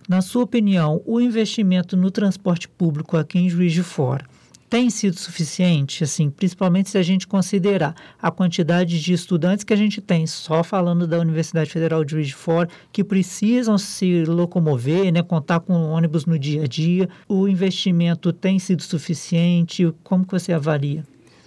[0.08, 4.24] Na sua opinião, o investimento no transporte público aqui em Juiz de Fora
[4.68, 9.76] tem sido suficiente, assim, principalmente se a gente considerar a quantidade de estudantes que a
[9.76, 15.12] gente tem, só falando da Universidade Federal de Juiz de Fora, que precisam se locomover,
[15.12, 17.08] né, contar com ônibus no dia a dia.
[17.26, 19.92] O investimento tem sido suficiente?
[20.04, 21.04] Como que você avalia?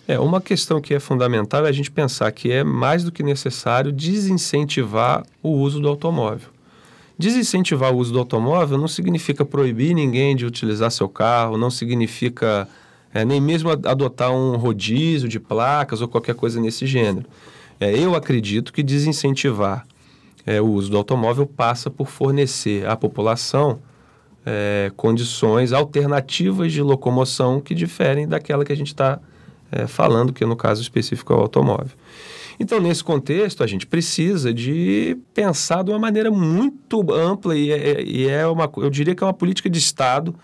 [0.07, 3.21] É, uma questão que é fundamental é a gente pensar que é mais do que
[3.21, 6.49] necessário desincentivar o uso do automóvel.
[7.17, 12.67] Desincentivar o uso do automóvel não significa proibir ninguém de utilizar seu carro, não significa
[13.13, 17.25] é, nem mesmo adotar um rodízio de placas ou qualquer coisa nesse gênero.
[17.79, 19.85] É, eu acredito que desincentivar
[20.45, 23.79] é, o uso do automóvel passa por fornecer à população
[24.45, 29.19] é, condições alternativas de locomoção que diferem daquela que a gente está
[29.71, 31.95] é, falando, que no caso específico é o automóvel.
[32.59, 38.03] Então, nesse contexto, a gente precisa de pensar de uma maneira muito ampla e é,
[38.03, 40.35] e é uma, eu diria que é uma política de Estado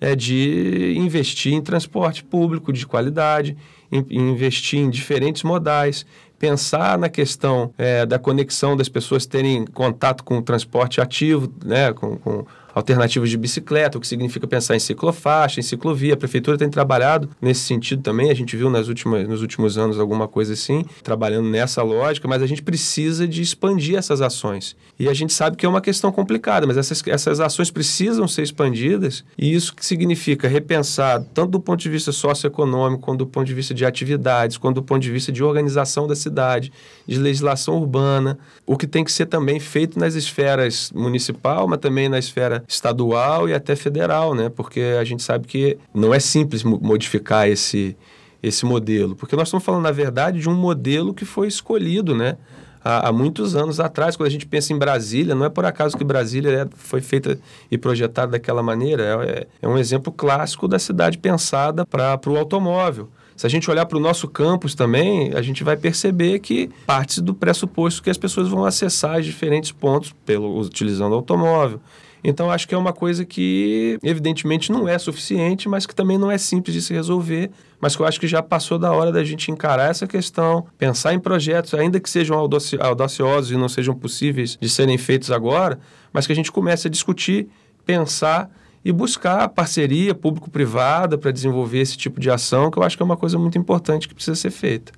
[0.00, 3.56] é de investir em transporte público de qualidade,
[3.90, 6.06] em, investir em diferentes modais,
[6.38, 11.92] pensar na questão é, da conexão das pessoas terem contato com o transporte ativo, né,
[11.92, 12.46] com, com
[12.78, 16.14] alternativas de bicicleta, o que significa pensar em ciclofaixa, em ciclovia.
[16.14, 18.30] A prefeitura tem trabalhado nesse sentido também.
[18.30, 22.42] A gente viu nas últimas, nos últimos anos alguma coisa assim, trabalhando nessa lógica, mas
[22.42, 24.76] a gente precisa de expandir essas ações.
[24.98, 28.42] E a gente sabe que é uma questão complicada, mas essas, essas ações precisam ser
[28.42, 33.46] expandidas, e isso que significa repensar, tanto do ponto de vista socioeconômico, quanto do ponto
[33.46, 36.72] de vista de atividades, quanto do ponto de vista de organização da cidade,
[37.06, 42.08] de legislação urbana, o que tem que ser também feito nas esferas municipal, mas também
[42.08, 44.50] na esfera estadual e até federal, né?
[44.50, 47.96] Porque a gente sabe que não é simples modificar esse,
[48.42, 52.36] esse modelo, porque nós estamos falando, na verdade, de um modelo que foi escolhido, né?
[52.84, 55.96] Há, há muitos anos atrás, quando a gente pensa em Brasília, não é por acaso
[55.96, 60.78] que Brasília é, foi feita e projetada daquela maneira, é, é um exemplo clássico da
[60.78, 63.08] cidade pensada para o automóvel.
[63.34, 67.20] Se a gente olhar para o nosso campus também, a gente vai perceber que parte
[67.20, 71.80] do pressuposto que as pessoas vão acessar diferentes pontos pelo utilizando o automóvel.
[72.22, 76.30] Então, acho que é uma coisa que, evidentemente, não é suficiente, mas que também não
[76.30, 77.50] é simples de se resolver.
[77.80, 81.14] Mas que eu acho que já passou da hora da gente encarar essa questão, pensar
[81.14, 85.78] em projetos, ainda que sejam audaciosos e não sejam possíveis de serem feitos agora,
[86.12, 87.48] mas que a gente comece a discutir,
[87.86, 88.50] pensar
[88.84, 93.06] e buscar parceria público-privada para desenvolver esse tipo de ação, que eu acho que é
[93.06, 94.92] uma coisa muito importante que precisa ser feita.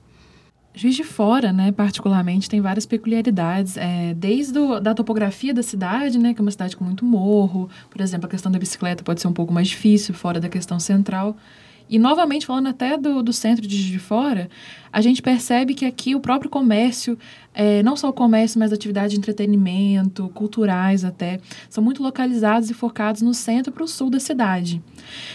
[0.72, 6.16] Juiz de Fora, né, particularmente, tem várias peculiaridades, é, desde a da topografia da cidade,
[6.16, 9.20] né, que é uma cidade com muito morro, por exemplo, a questão da bicicleta pode
[9.20, 11.36] ser um pouco mais difícil, fora da questão central.
[11.88, 14.48] E, novamente, falando até do, do centro de Juiz de Fora,
[14.92, 17.18] a gente percebe que aqui o próprio comércio,
[17.54, 22.74] é, não só o comércio, mas atividades de entretenimento, culturais até, são muito localizados e
[22.74, 24.82] focados no centro para o sul da cidade.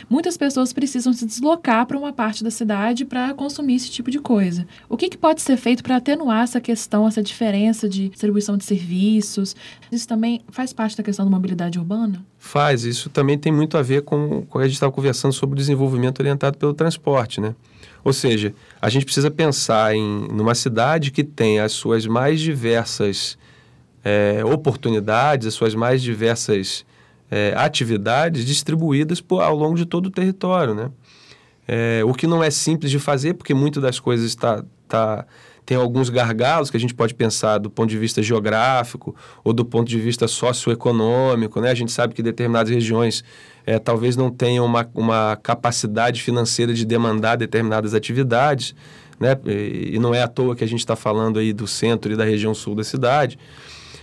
[0.10, 4.20] Muitas pessoas precisam se deslocar para uma parte da cidade para consumir esse tipo de
[4.20, 4.68] coisa.
[4.90, 8.66] O que, que pode ser feito para atenuar essa questão, essa diferença de distribuição de
[8.66, 9.56] serviços?
[9.92, 12.26] Isso também faz parte da questão da mobilidade urbana?
[12.38, 12.84] Faz.
[12.84, 16.20] Isso também tem muito a ver com, com a gente estava conversando sobre o desenvolvimento
[16.20, 17.56] orientado pelo transporte, né?
[18.06, 23.36] Ou seja, a gente precisa pensar em numa cidade que tem as suas mais diversas
[24.04, 26.86] é, oportunidades, as suas mais diversas
[27.32, 30.92] é, atividades distribuídas por, ao longo de todo o território, né?
[31.68, 35.26] É, o que não é simples de fazer, porque muito das coisas está tá,
[35.66, 39.66] tem alguns gargalos que a gente pode pensar do ponto de vista geográfico ou do
[39.66, 41.72] ponto de vista socioeconômico, né?
[41.72, 43.24] A gente sabe que determinadas regiões
[43.66, 48.76] é, talvez não tenham uma, uma capacidade financeira de demandar determinadas atividades,
[49.20, 49.38] né?
[49.46, 52.26] E, não é à toa que a gente está falando aí do centro e da
[52.26, 53.40] região sul da cidade.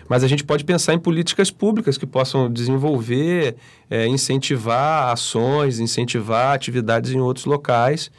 [0.09, 3.57] Mas a gente pode pensar em políticas públicas que possam desenvolver,
[3.89, 8.11] é, incentivar ações, incentivar atividades em outros locais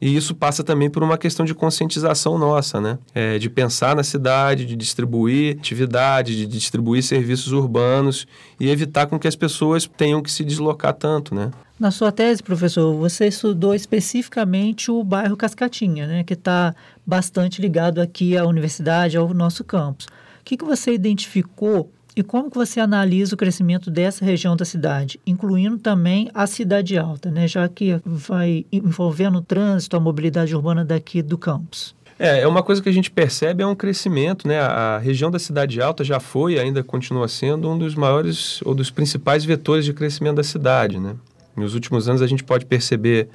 [0.00, 2.98] e isso passa também por uma questão de conscientização nossa, né?
[3.14, 8.26] É, de pensar na cidade, de distribuir atividade, de distribuir serviços urbanos
[8.58, 11.50] e evitar com que as pessoas tenham que se deslocar tanto, né?
[11.78, 16.24] Na sua tese, professor, você estudou especificamente o bairro Cascatinha, né?
[16.24, 16.74] Que está
[17.06, 20.06] bastante ligado aqui à universidade, ao nosso campus.
[20.06, 24.64] O que, que você identificou e como que você analisa o crescimento dessa região da
[24.64, 30.54] cidade, incluindo também a cidade alta, né, já que vai envolvendo o trânsito, a mobilidade
[30.54, 31.94] urbana daqui do campus?
[32.18, 34.60] É, é uma coisa que a gente percebe é um crescimento, né?
[34.60, 38.74] A região da cidade alta já foi e ainda continua sendo um dos maiores ou
[38.74, 41.16] dos principais vetores de crescimento da cidade, né?
[41.56, 43.30] Nos últimos anos a gente pode perceber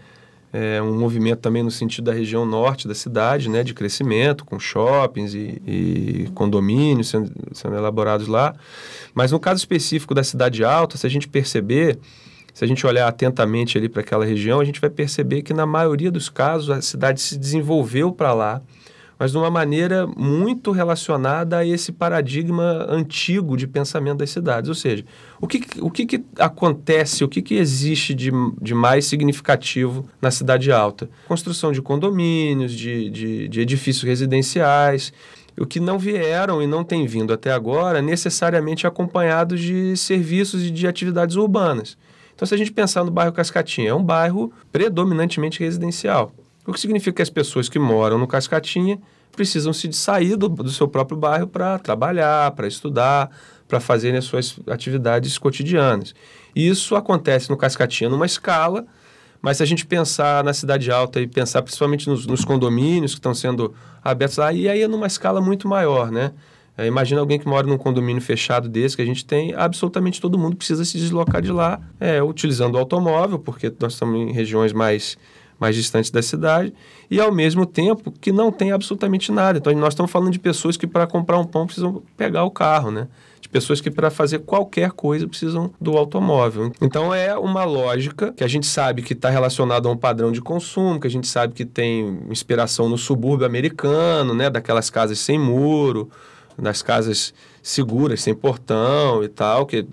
[0.57, 4.57] é, um movimento também no sentido da região norte da cidade, né, de crescimento, com
[4.57, 8.55] shoppings e, e condomínios sendo, sendo, elaborados lá.
[9.13, 11.99] Mas no caso específico da cidade alta, se a gente perceber,
[12.53, 15.65] se a gente olhar atentamente ali para aquela região, a gente vai perceber que na
[15.65, 18.61] maioria dos casos a cidade se desenvolveu para lá
[19.17, 24.69] mas de uma maneira muito relacionada a esse paradigma antigo de pensamento das cidades.
[24.69, 25.05] Ou seja,
[25.39, 30.31] o que, o que, que acontece, o que, que existe de, de mais significativo na
[30.31, 31.09] cidade alta?
[31.27, 35.13] Construção de condomínios, de, de, de edifícios residenciais
[35.57, 40.69] o que não vieram e não tem vindo até agora necessariamente acompanhados de serviços e
[40.69, 41.97] de atividades urbanas.
[42.33, 46.33] Então, se a gente pensar no bairro Cascatinha, é um bairro predominantemente residencial.
[46.65, 48.99] O que significa que as pessoas que moram no Cascatinha
[49.31, 53.29] precisam se sair do, do seu próprio bairro para trabalhar, para estudar,
[53.67, 56.15] para fazerem as suas atividades cotidianas.
[56.55, 58.85] E isso acontece no Cascatinha numa escala,
[59.41, 63.19] mas se a gente pensar na cidade alta e pensar principalmente nos, nos condomínios que
[63.19, 63.73] estão sendo
[64.03, 66.31] abertos lá, e aí é numa escala muito maior, né?
[66.77, 70.37] É, imagina alguém que mora num condomínio fechado desse que a gente tem, absolutamente todo
[70.37, 74.73] mundo precisa se deslocar de lá, é, utilizando o automóvel, porque nós estamos em regiões
[74.73, 75.17] mais
[75.59, 76.73] mais distantes da cidade,
[77.09, 79.57] e ao mesmo tempo que não tem absolutamente nada.
[79.57, 82.91] Então, nós estamos falando de pessoas que para comprar um pão precisam pegar o carro,
[82.91, 83.07] né?
[83.39, 86.71] De pessoas que para fazer qualquer coisa precisam do automóvel.
[86.81, 90.41] Então, é uma lógica que a gente sabe que está relacionada a um padrão de
[90.41, 94.49] consumo, que a gente sabe que tem inspiração no subúrbio americano, né?
[94.49, 96.09] Daquelas casas sem muro,
[96.57, 99.87] das casas seguras, sem portão e tal, que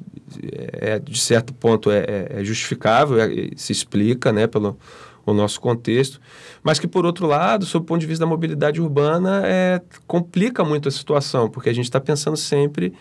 [0.75, 4.79] é, de certo ponto é, é, é justificável, é, se explica né, pelo
[5.24, 6.20] o nosso contexto,
[6.62, 10.64] mas que, por outro lado, sob o ponto de vista da mobilidade urbana, é, complica
[10.64, 12.92] muito a situação, porque a gente está pensando sempre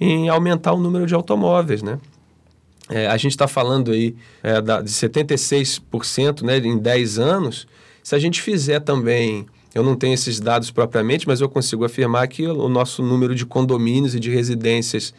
[0.00, 1.98] em aumentar o número de automóveis, né?
[2.88, 7.66] É, a gente está falando aí é, da, de 76% né, em 10 anos.
[8.02, 12.26] Se a gente fizer também eu não tenho esses dados propriamente, mas eu consigo afirmar
[12.28, 15.14] que o nosso número de condomínios e de residências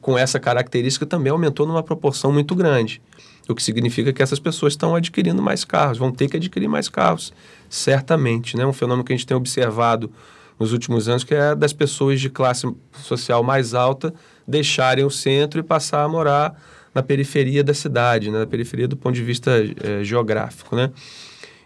[0.00, 3.00] com essa característica também aumentou numa proporção muito grande.
[3.48, 6.88] O que significa que essas pessoas estão adquirindo mais carros, vão ter que adquirir mais
[6.88, 7.32] carros,
[7.68, 8.56] certamente.
[8.56, 8.66] Né?
[8.66, 10.10] Um fenômeno que a gente tem observado
[10.58, 12.66] nos últimos anos, que é das pessoas de classe
[13.02, 14.14] social mais alta
[14.46, 16.58] deixarem o centro e passar a morar
[16.94, 18.38] na periferia da cidade, né?
[18.38, 19.50] na periferia do ponto de vista
[19.82, 20.76] é, geográfico.
[20.76, 20.90] Né?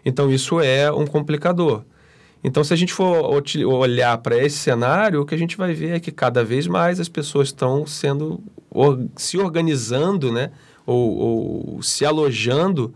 [0.03, 1.83] Então, isso é um complicador.
[2.43, 3.29] Então, se a gente for
[3.65, 6.99] olhar para esse cenário, o que a gente vai ver é que cada vez mais
[6.99, 8.41] as pessoas estão sendo
[9.15, 10.51] se organizando, né?
[10.89, 12.93] Ou, ou se alojando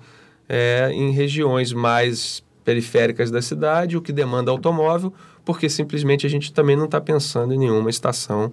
[0.49, 5.13] é, em regiões mais periféricas da cidade, o que demanda automóvel,
[5.45, 8.51] porque simplesmente a gente também não está pensando em nenhuma estação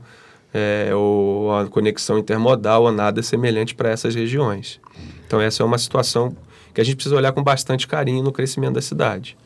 [0.53, 4.79] é, ou a conexão intermodal ou nada semelhante para essas regiões.
[5.27, 6.37] Então, essa é uma situação
[6.75, 9.39] que a gente precisa olhar com bastante carinho no crescimento da cidade.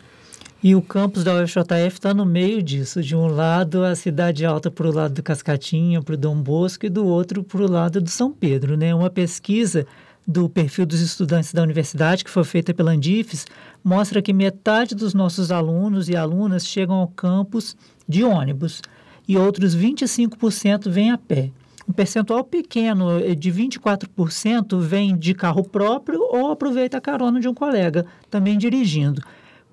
[0.64, 3.02] E o campus da UFJF está no meio disso.
[3.02, 6.86] De um lado, a cidade alta para o lado do Cascatinha, para o Dom Bosco,
[6.86, 8.74] e do outro para o lado do São Pedro.
[8.74, 8.94] Né?
[8.94, 9.86] Uma pesquisa
[10.26, 13.46] do perfil dos estudantes da universidade, que foi feita pela Andifes,
[13.84, 17.76] mostra que metade dos nossos alunos e alunas chegam ao campus
[18.08, 18.80] de ônibus
[19.28, 21.50] e outros 25% vêm a pé.
[21.86, 27.52] Um percentual pequeno, de 24%, vem de carro próprio ou aproveita a carona de um
[27.52, 29.20] colega, também dirigindo.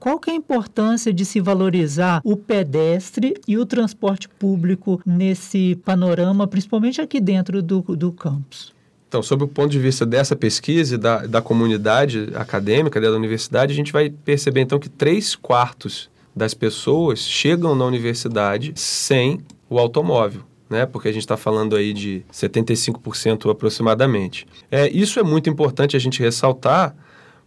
[0.01, 5.75] Qual que é a importância de se valorizar o pedestre e o transporte público nesse
[5.85, 8.73] panorama, principalmente aqui dentro do, do campus?
[9.07, 13.73] Então, sob o ponto de vista dessa pesquisa e da, da comunidade acadêmica da universidade,
[13.73, 19.77] a gente vai perceber então que três quartos das pessoas chegam na universidade sem o
[19.77, 20.41] automóvel.
[20.67, 24.47] Né, porque a gente está falando aí de 75% aproximadamente.
[24.71, 26.95] É, isso é muito importante a gente ressaltar,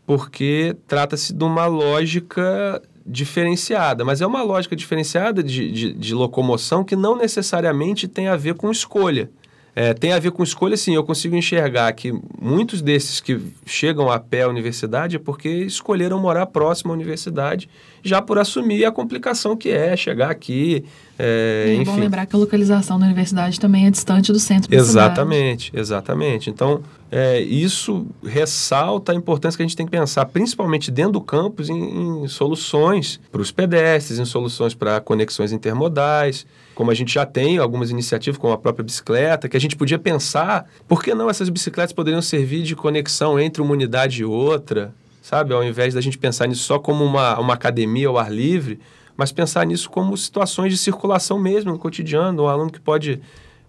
[0.07, 6.83] porque trata-se de uma lógica diferenciada, mas é uma lógica diferenciada de, de, de, locomoção
[6.83, 9.31] que não necessariamente tem a ver com escolha.
[9.77, 10.95] É, tem a ver com escolha, sim.
[10.95, 16.19] Eu consigo enxergar que muitos desses que chegam a pé à universidade é porque escolheram
[16.19, 17.69] morar próximo à universidade,
[18.05, 20.85] já por assumir a complicação que é chegar aqui.
[21.19, 21.85] É, é enfim.
[21.85, 25.81] bom lembrar que a localização da universidade também é distante do centro da Exatamente, cidade.
[25.81, 26.51] exatamente.
[26.51, 31.21] Então, é, isso ressalta a importância que a gente tem que pensar, principalmente dentro do
[31.21, 37.15] campus, em, em soluções para os pedestres, em soluções para conexões intermodais como a gente
[37.15, 41.15] já tem algumas iniciativas, como a própria bicicleta, que a gente podia pensar, por que
[41.15, 44.93] não essas bicicletas poderiam servir de conexão entre uma unidade e outra,
[45.25, 45.55] sabe?
[45.55, 48.79] Ao invés da gente pensar nisso só como uma, uma academia ao ar livre,
[49.17, 53.21] mas pensar nisso como situações de circulação mesmo no cotidiano, um aluno que pode...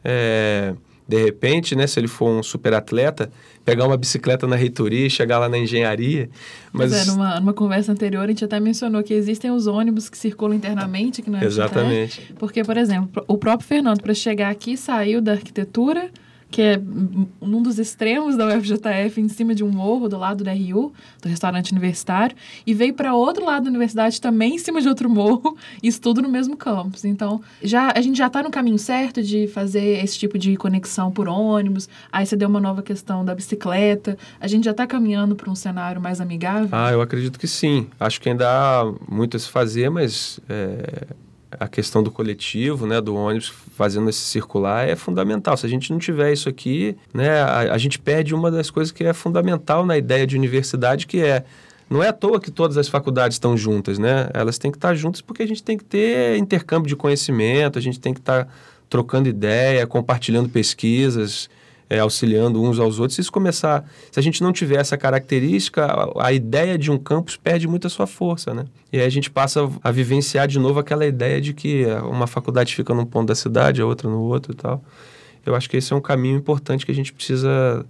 [0.03, 0.75] É,
[1.07, 3.31] de repente, né, se ele for um super atleta,
[3.63, 6.29] pegar uma bicicleta na reitoria e chegar lá na engenharia.
[6.73, 10.17] Mas é, numa, numa conversa anterior, a gente até mencionou que existem os ônibus que
[10.17, 12.33] circulam internamente aqui no Exatamente.
[12.39, 16.09] porque, por exemplo, o próprio Fernando, para chegar aqui, saiu da arquitetura
[16.49, 16.81] que é
[17.41, 21.27] num dos extremos da UFJF, em cima de um morro do lado da RU, do
[21.27, 25.57] restaurante universitário, e veio para outro lado da universidade também em cima de outro morro,
[25.83, 27.03] isso tudo no mesmo campus.
[27.03, 31.11] Então, já a gente já está no caminho certo de fazer esse tipo de conexão
[31.11, 31.89] por ônibus.
[32.11, 34.17] Aí você deu uma nova questão da bicicleta.
[34.39, 36.69] A gente já está caminhando para um cenário mais amigável?
[36.71, 37.87] Ah, eu acredito que sim.
[37.99, 41.07] Acho que ainda há muito a se fazer, mas é
[41.59, 45.55] a questão do coletivo, né, do ônibus fazendo esse circular é fundamental.
[45.57, 48.91] Se a gente não tiver isso aqui, né, a, a gente perde uma das coisas
[48.91, 51.43] que é fundamental na ideia de universidade, que é
[51.89, 54.27] não é à toa que todas as faculdades estão juntas, né?
[54.33, 57.81] Elas têm que estar juntas porque a gente tem que ter intercâmbio de conhecimento, a
[57.81, 58.47] gente tem que estar
[58.89, 61.47] trocando ideia, compartilhando pesquisas,
[61.89, 63.15] é, auxiliando uns aos outros.
[63.15, 66.97] Se isso começar, se a gente não tiver essa característica, a, a, ideia de um
[66.97, 68.65] campus perde muito a sua força, né?
[68.91, 72.75] E aí a gente passa a vivenciar de novo aquela ideia de que uma faculdade
[72.75, 74.83] fica num ponto da cidade, a outra no outro e tal.
[75.45, 77.85] Eu acho que esse é um caminho importante que a gente precisa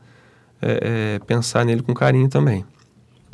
[0.61, 2.65] é, é, pensar nele com carinho também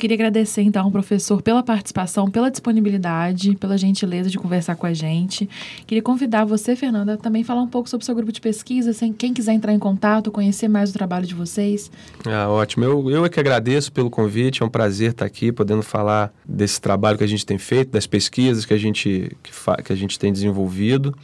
[0.02, 4.92] Queria agradecer então ao professor pela participação, pela disponibilidade, pela gentileza de conversar com a
[4.92, 5.48] gente.
[5.86, 8.92] Queria convidar você, Fernanda, a também falar um pouco sobre o seu grupo de pesquisa,
[8.92, 11.88] sem quem quiser entrar em contato, conhecer mais o trabalho de vocês.
[12.26, 12.84] Ah, ótimo.
[12.84, 16.80] Eu, eu é que agradeço pelo convite, é um prazer estar aqui podendo falar desse
[16.80, 19.52] trabalho que a gente tem feito, das pesquisas que a gente, que,
[19.84, 21.16] que a gente tem desenvolvido.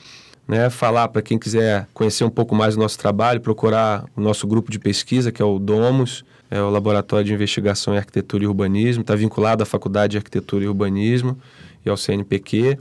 [0.47, 4.47] Né, falar para quem quiser conhecer um pouco mais do nosso trabalho, procurar o nosso
[4.47, 8.47] grupo de pesquisa, que é o Domus, é o Laboratório de Investigação em Arquitetura e
[8.47, 11.39] Urbanismo, está vinculado à Faculdade de Arquitetura e Urbanismo
[11.85, 12.79] e ao CNPq.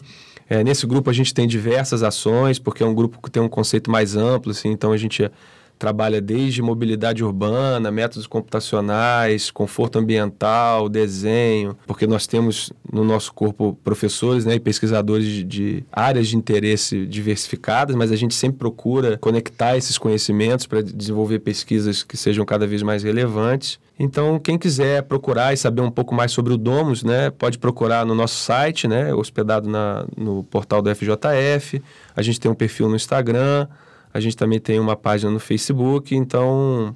[0.50, 3.50] É, nesse grupo a gente tem diversas ações, porque é um grupo que tem um
[3.50, 5.30] conceito mais amplo, assim, então a gente
[5.78, 13.78] trabalha desde mobilidade urbana, métodos computacionais, conforto ambiental, desenho, porque nós temos no nosso corpo
[13.84, 19.18] professores né, e pesquisadores de, de áreas de interesse diversificadas, mas a gente sempre procura
[19.18, 23.80] conectar esses conhecimentos para desenvolver pesquisas que sejam cada vez mais relevantes.
[24.00, 28.06] Então, quem quiser procurar e saber um pouco mais sobre o Domus, né, pode procurar
[28.06, 31.82] no nosso site, né, hospedado na, no portal do FJF.
[32.16, 33.68] A gente tem um perfil no Instagram,
[34.14, 36.96] a gente também tem uma página no Facebook, então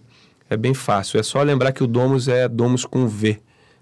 [0.50, 1.20] é bem fácil.
[1.20, 3.40] É só lembrar que o Domus é Domus com V,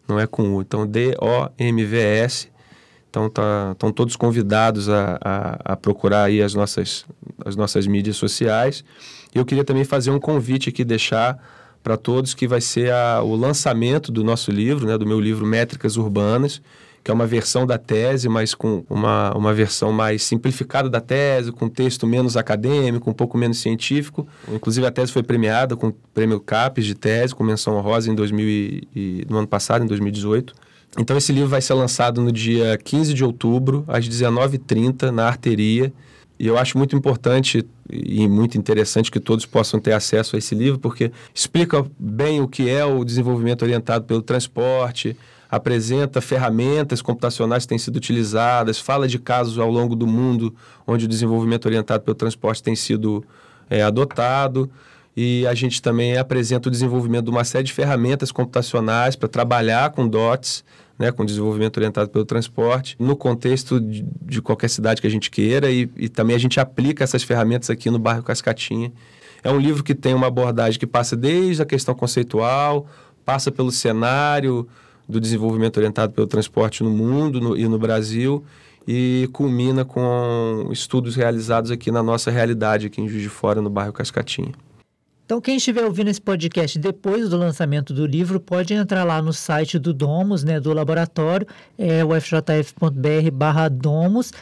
[0.08, 0.62] não é com U.
[0.62, 2.50] Então, D-O-M-V-S.
[3.10, 7.06] Então, estão tá, todos convidados a, a, a, procurar aí as nossas,
[7.44, 8.84] as nossas mídias sociais.
[9.34, 11.44] E eu queria também fazer um convite aqui, deixar
[11.84, 15.46] para todos, que vai ser a, o lançamento do nosso livro, né, do meu livro
[15.46, 16.62] Métricas Urbanas,
[17.10, 21.52] que é uma versão da tese, mas com uma, uma versão mais simplificada da tese,
[21.52, 24.28] com texto menos acadêmico, um pouco menos científico.
[24.48, 28.14] Inclusive, a tese foi premiada com o prêmio CAPES de tese, com menção honrosa em
[28.14, 30.54] 2000 e, no ano passado, em 2018.
[31.00, 35.92] Então, esse livro vai ser lançado no dia 15 de outubro, às 19h30, na Arteria.
[36.40, 40.54] E eu acho muito importante e muito interessante que todos possam ter acesso a esse
[40.54, 45.18] livro, porque explica bem o que é o desenvolvimento orientado pelo transporte,
[45.50, 50.54] apresenta ferramentas computacionais que têm sido utilizadas, fala de casos ao longo do mundo
[50.86, 53.26] onde o desenvolvimento orientado pelo transporte tem sido
[53.70, 54.70] é, adotado.
[55.18, 59.90] E a gente também apresenta o desenvolvimento de uma série de ferramentas computacionais para trabalhar
[59.90, 60.64] com DOTs,
[60.98, 65.32] né, com desenvolvimento orientado pelo transporte, no contexto de, de qualquer cidade que a gente
[65.32, 65.72] queira.
[65.72, 68.92] E, e também a gente aplica essas ferramentas aqui no bairro Cascatinha.
[69.44, 72.86] É um livro que tem uma abordagem que passa desde a questão conceitual,
[73.26, 74.68] passa pelo cenário,
[75.10, 78.46] do desenvolvimento orientado pelo transporte no mundo no, e no Brasil
[78.88, 83.70] e culmina com estudos realizados aqui na nossa realidade, aqui em Juiz de Fora, no
[83.70, 84.52] bairro Cascatinha.
[85.30, 89.32] Então, quem estiver ouvindo esse podcast depois do lançamento do livro, pode entrar lá no
[89.32, 91.46] site do Domus, né, do laboratório,
[91.78, 94.34] é o fjf.br barra Domus,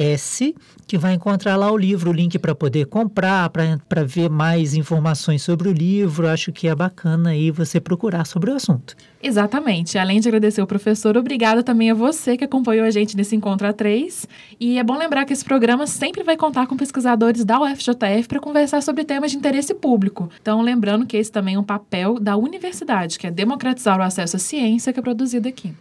[0.00, 0.54] D-O-M-V-S,
[0.86, 5.42] que vai encontrar lá o livro, o link para poder comprar, para ver mais informações
[5.42, 6.26] sobre o livro.
[6.26, 8.96] Acho que é bacana aí você procurar sobre o assunto.
[9.22, 9.98] Exatamente.
[9.98, 13.68] Além de agradecer o professor, obrigada também a você que acompanhou a gente nesse Encontro
[13.68, 14.26] A3.
[14.58, 18.40] E é bom lembrar que esse programa sempre vai contar com pesquisadores da UFJF para
[18.40, 20.30] conversar sobre temas de interesse público.
[20.40, 24.36] Então, lembrando que esse também é um papel da universidade, que é democratizar o acesso
[24.36, 25.72] à ciência que é produzida aqui.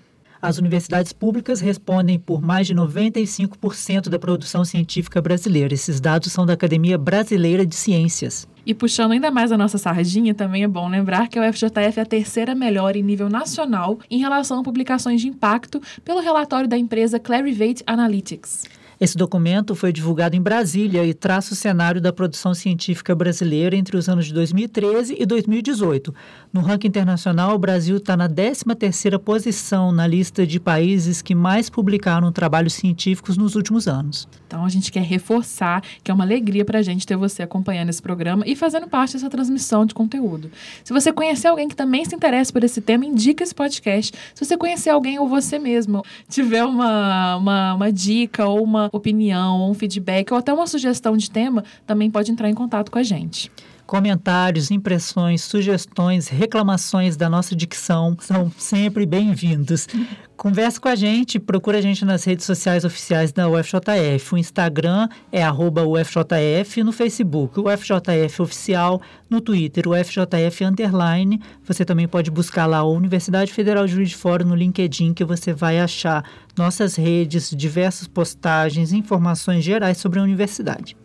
[0.42, 5.74] As universidades públicas respondem por mais de 95% da produção científica brasileira.
[5.74, 8.48] Esses dados são da Academia Brasileira de Ciências.
[8.66, 12.02] E puxando ainda mais a nossa sardinha, também é bom lembrar que a UFJF é
[12.02, 16.78] a terceira melhor em nível nacional em relação a publicações de impacto pelo relatório da
[16.78, 18.64] empresa Clarivate Analytics.
[19.00, 23.96] Esse documento foi divulgado em Brasília e traça o cenário da produção científica brasileira entre
[23.96, 26.14] os anos de 2013 e 2018.
[26.52, 31.70] No ranking internacional, o Brasil está na 13ª posição na lista de países que mais
[31.70, 34.28] publicaram trabalhos científicos nos últimos anos.
[34.46, 37.90] Então, a gente quer reforçar que é uma alegria para a gente ter você acompanhando
[37.90, 40.52] esse programa e fazendo parte dessa transmissão de conteúdo.
[40.84, 44.14] Se você conhecer alguém que também se interessa por esse tema, indica esse podcast.
[44.36, 49.70] Se você conhecer alguém ou você mesmo tiver uma, uma, uma dica ou uma opinião,
[49.70, 53.04] um feedback, ou até uma sugestão de tema, também pode entrar em contato com a
[53.04, 53.52] gente.
[53.90, 59.88] Comentários, impressões, sugestões, reclamações da nossa dicção são sempre bem-vindos.
[60.38, 64.36] Converse com a gente, procura a gente nas redes sociais oficiais da UFJF.
[64.36, 71.42] O Instagram é UFJF, no Facebook, o UFJF Oficial, no Twitter, o UFJF Underline.
[71.64, 75.26] Você também pode buscar lá a Universidade Federal de Juiz de Fora no LinkedIn, que
[75.26, 76.24] você vai achar
[76.56, 80.96] nossas redes, diversas postagens, informações gerais sobre a universidade.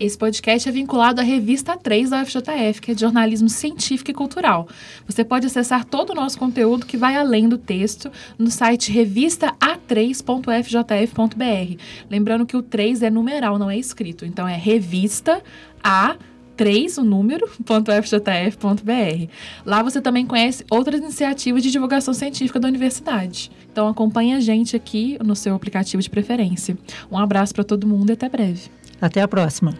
[0.00, 4.14] Esse podcast é vinculado à revista 3 da UFJF, que é de jornalismo científico e
[4.14, 4.66] cultural.
[5.06, 9.54] Você pode acessar todo o nosso conteúdo que vai além do texto no site revista
[9.60, 11.82] a3.fjf.br.
[12.08, 14.24] Lembrando que o 3 é numeral, não é escrito.
[14.24, 15.42] Então é revista
[15.84, 16.16] a
[16.56, 19.30] 3, o número, .fjf.br.
[19.66, 23.50] Lá você também conhece outras iniciativas de divulgação científica da universidade.
[23.70, 26.78] Então acompanhe a gente aqui no seu aplicativo de preferência.
[27.12, 28.79] Um abraço para todo mundo e até breve.
[29.00, 29.74] Até a próxima.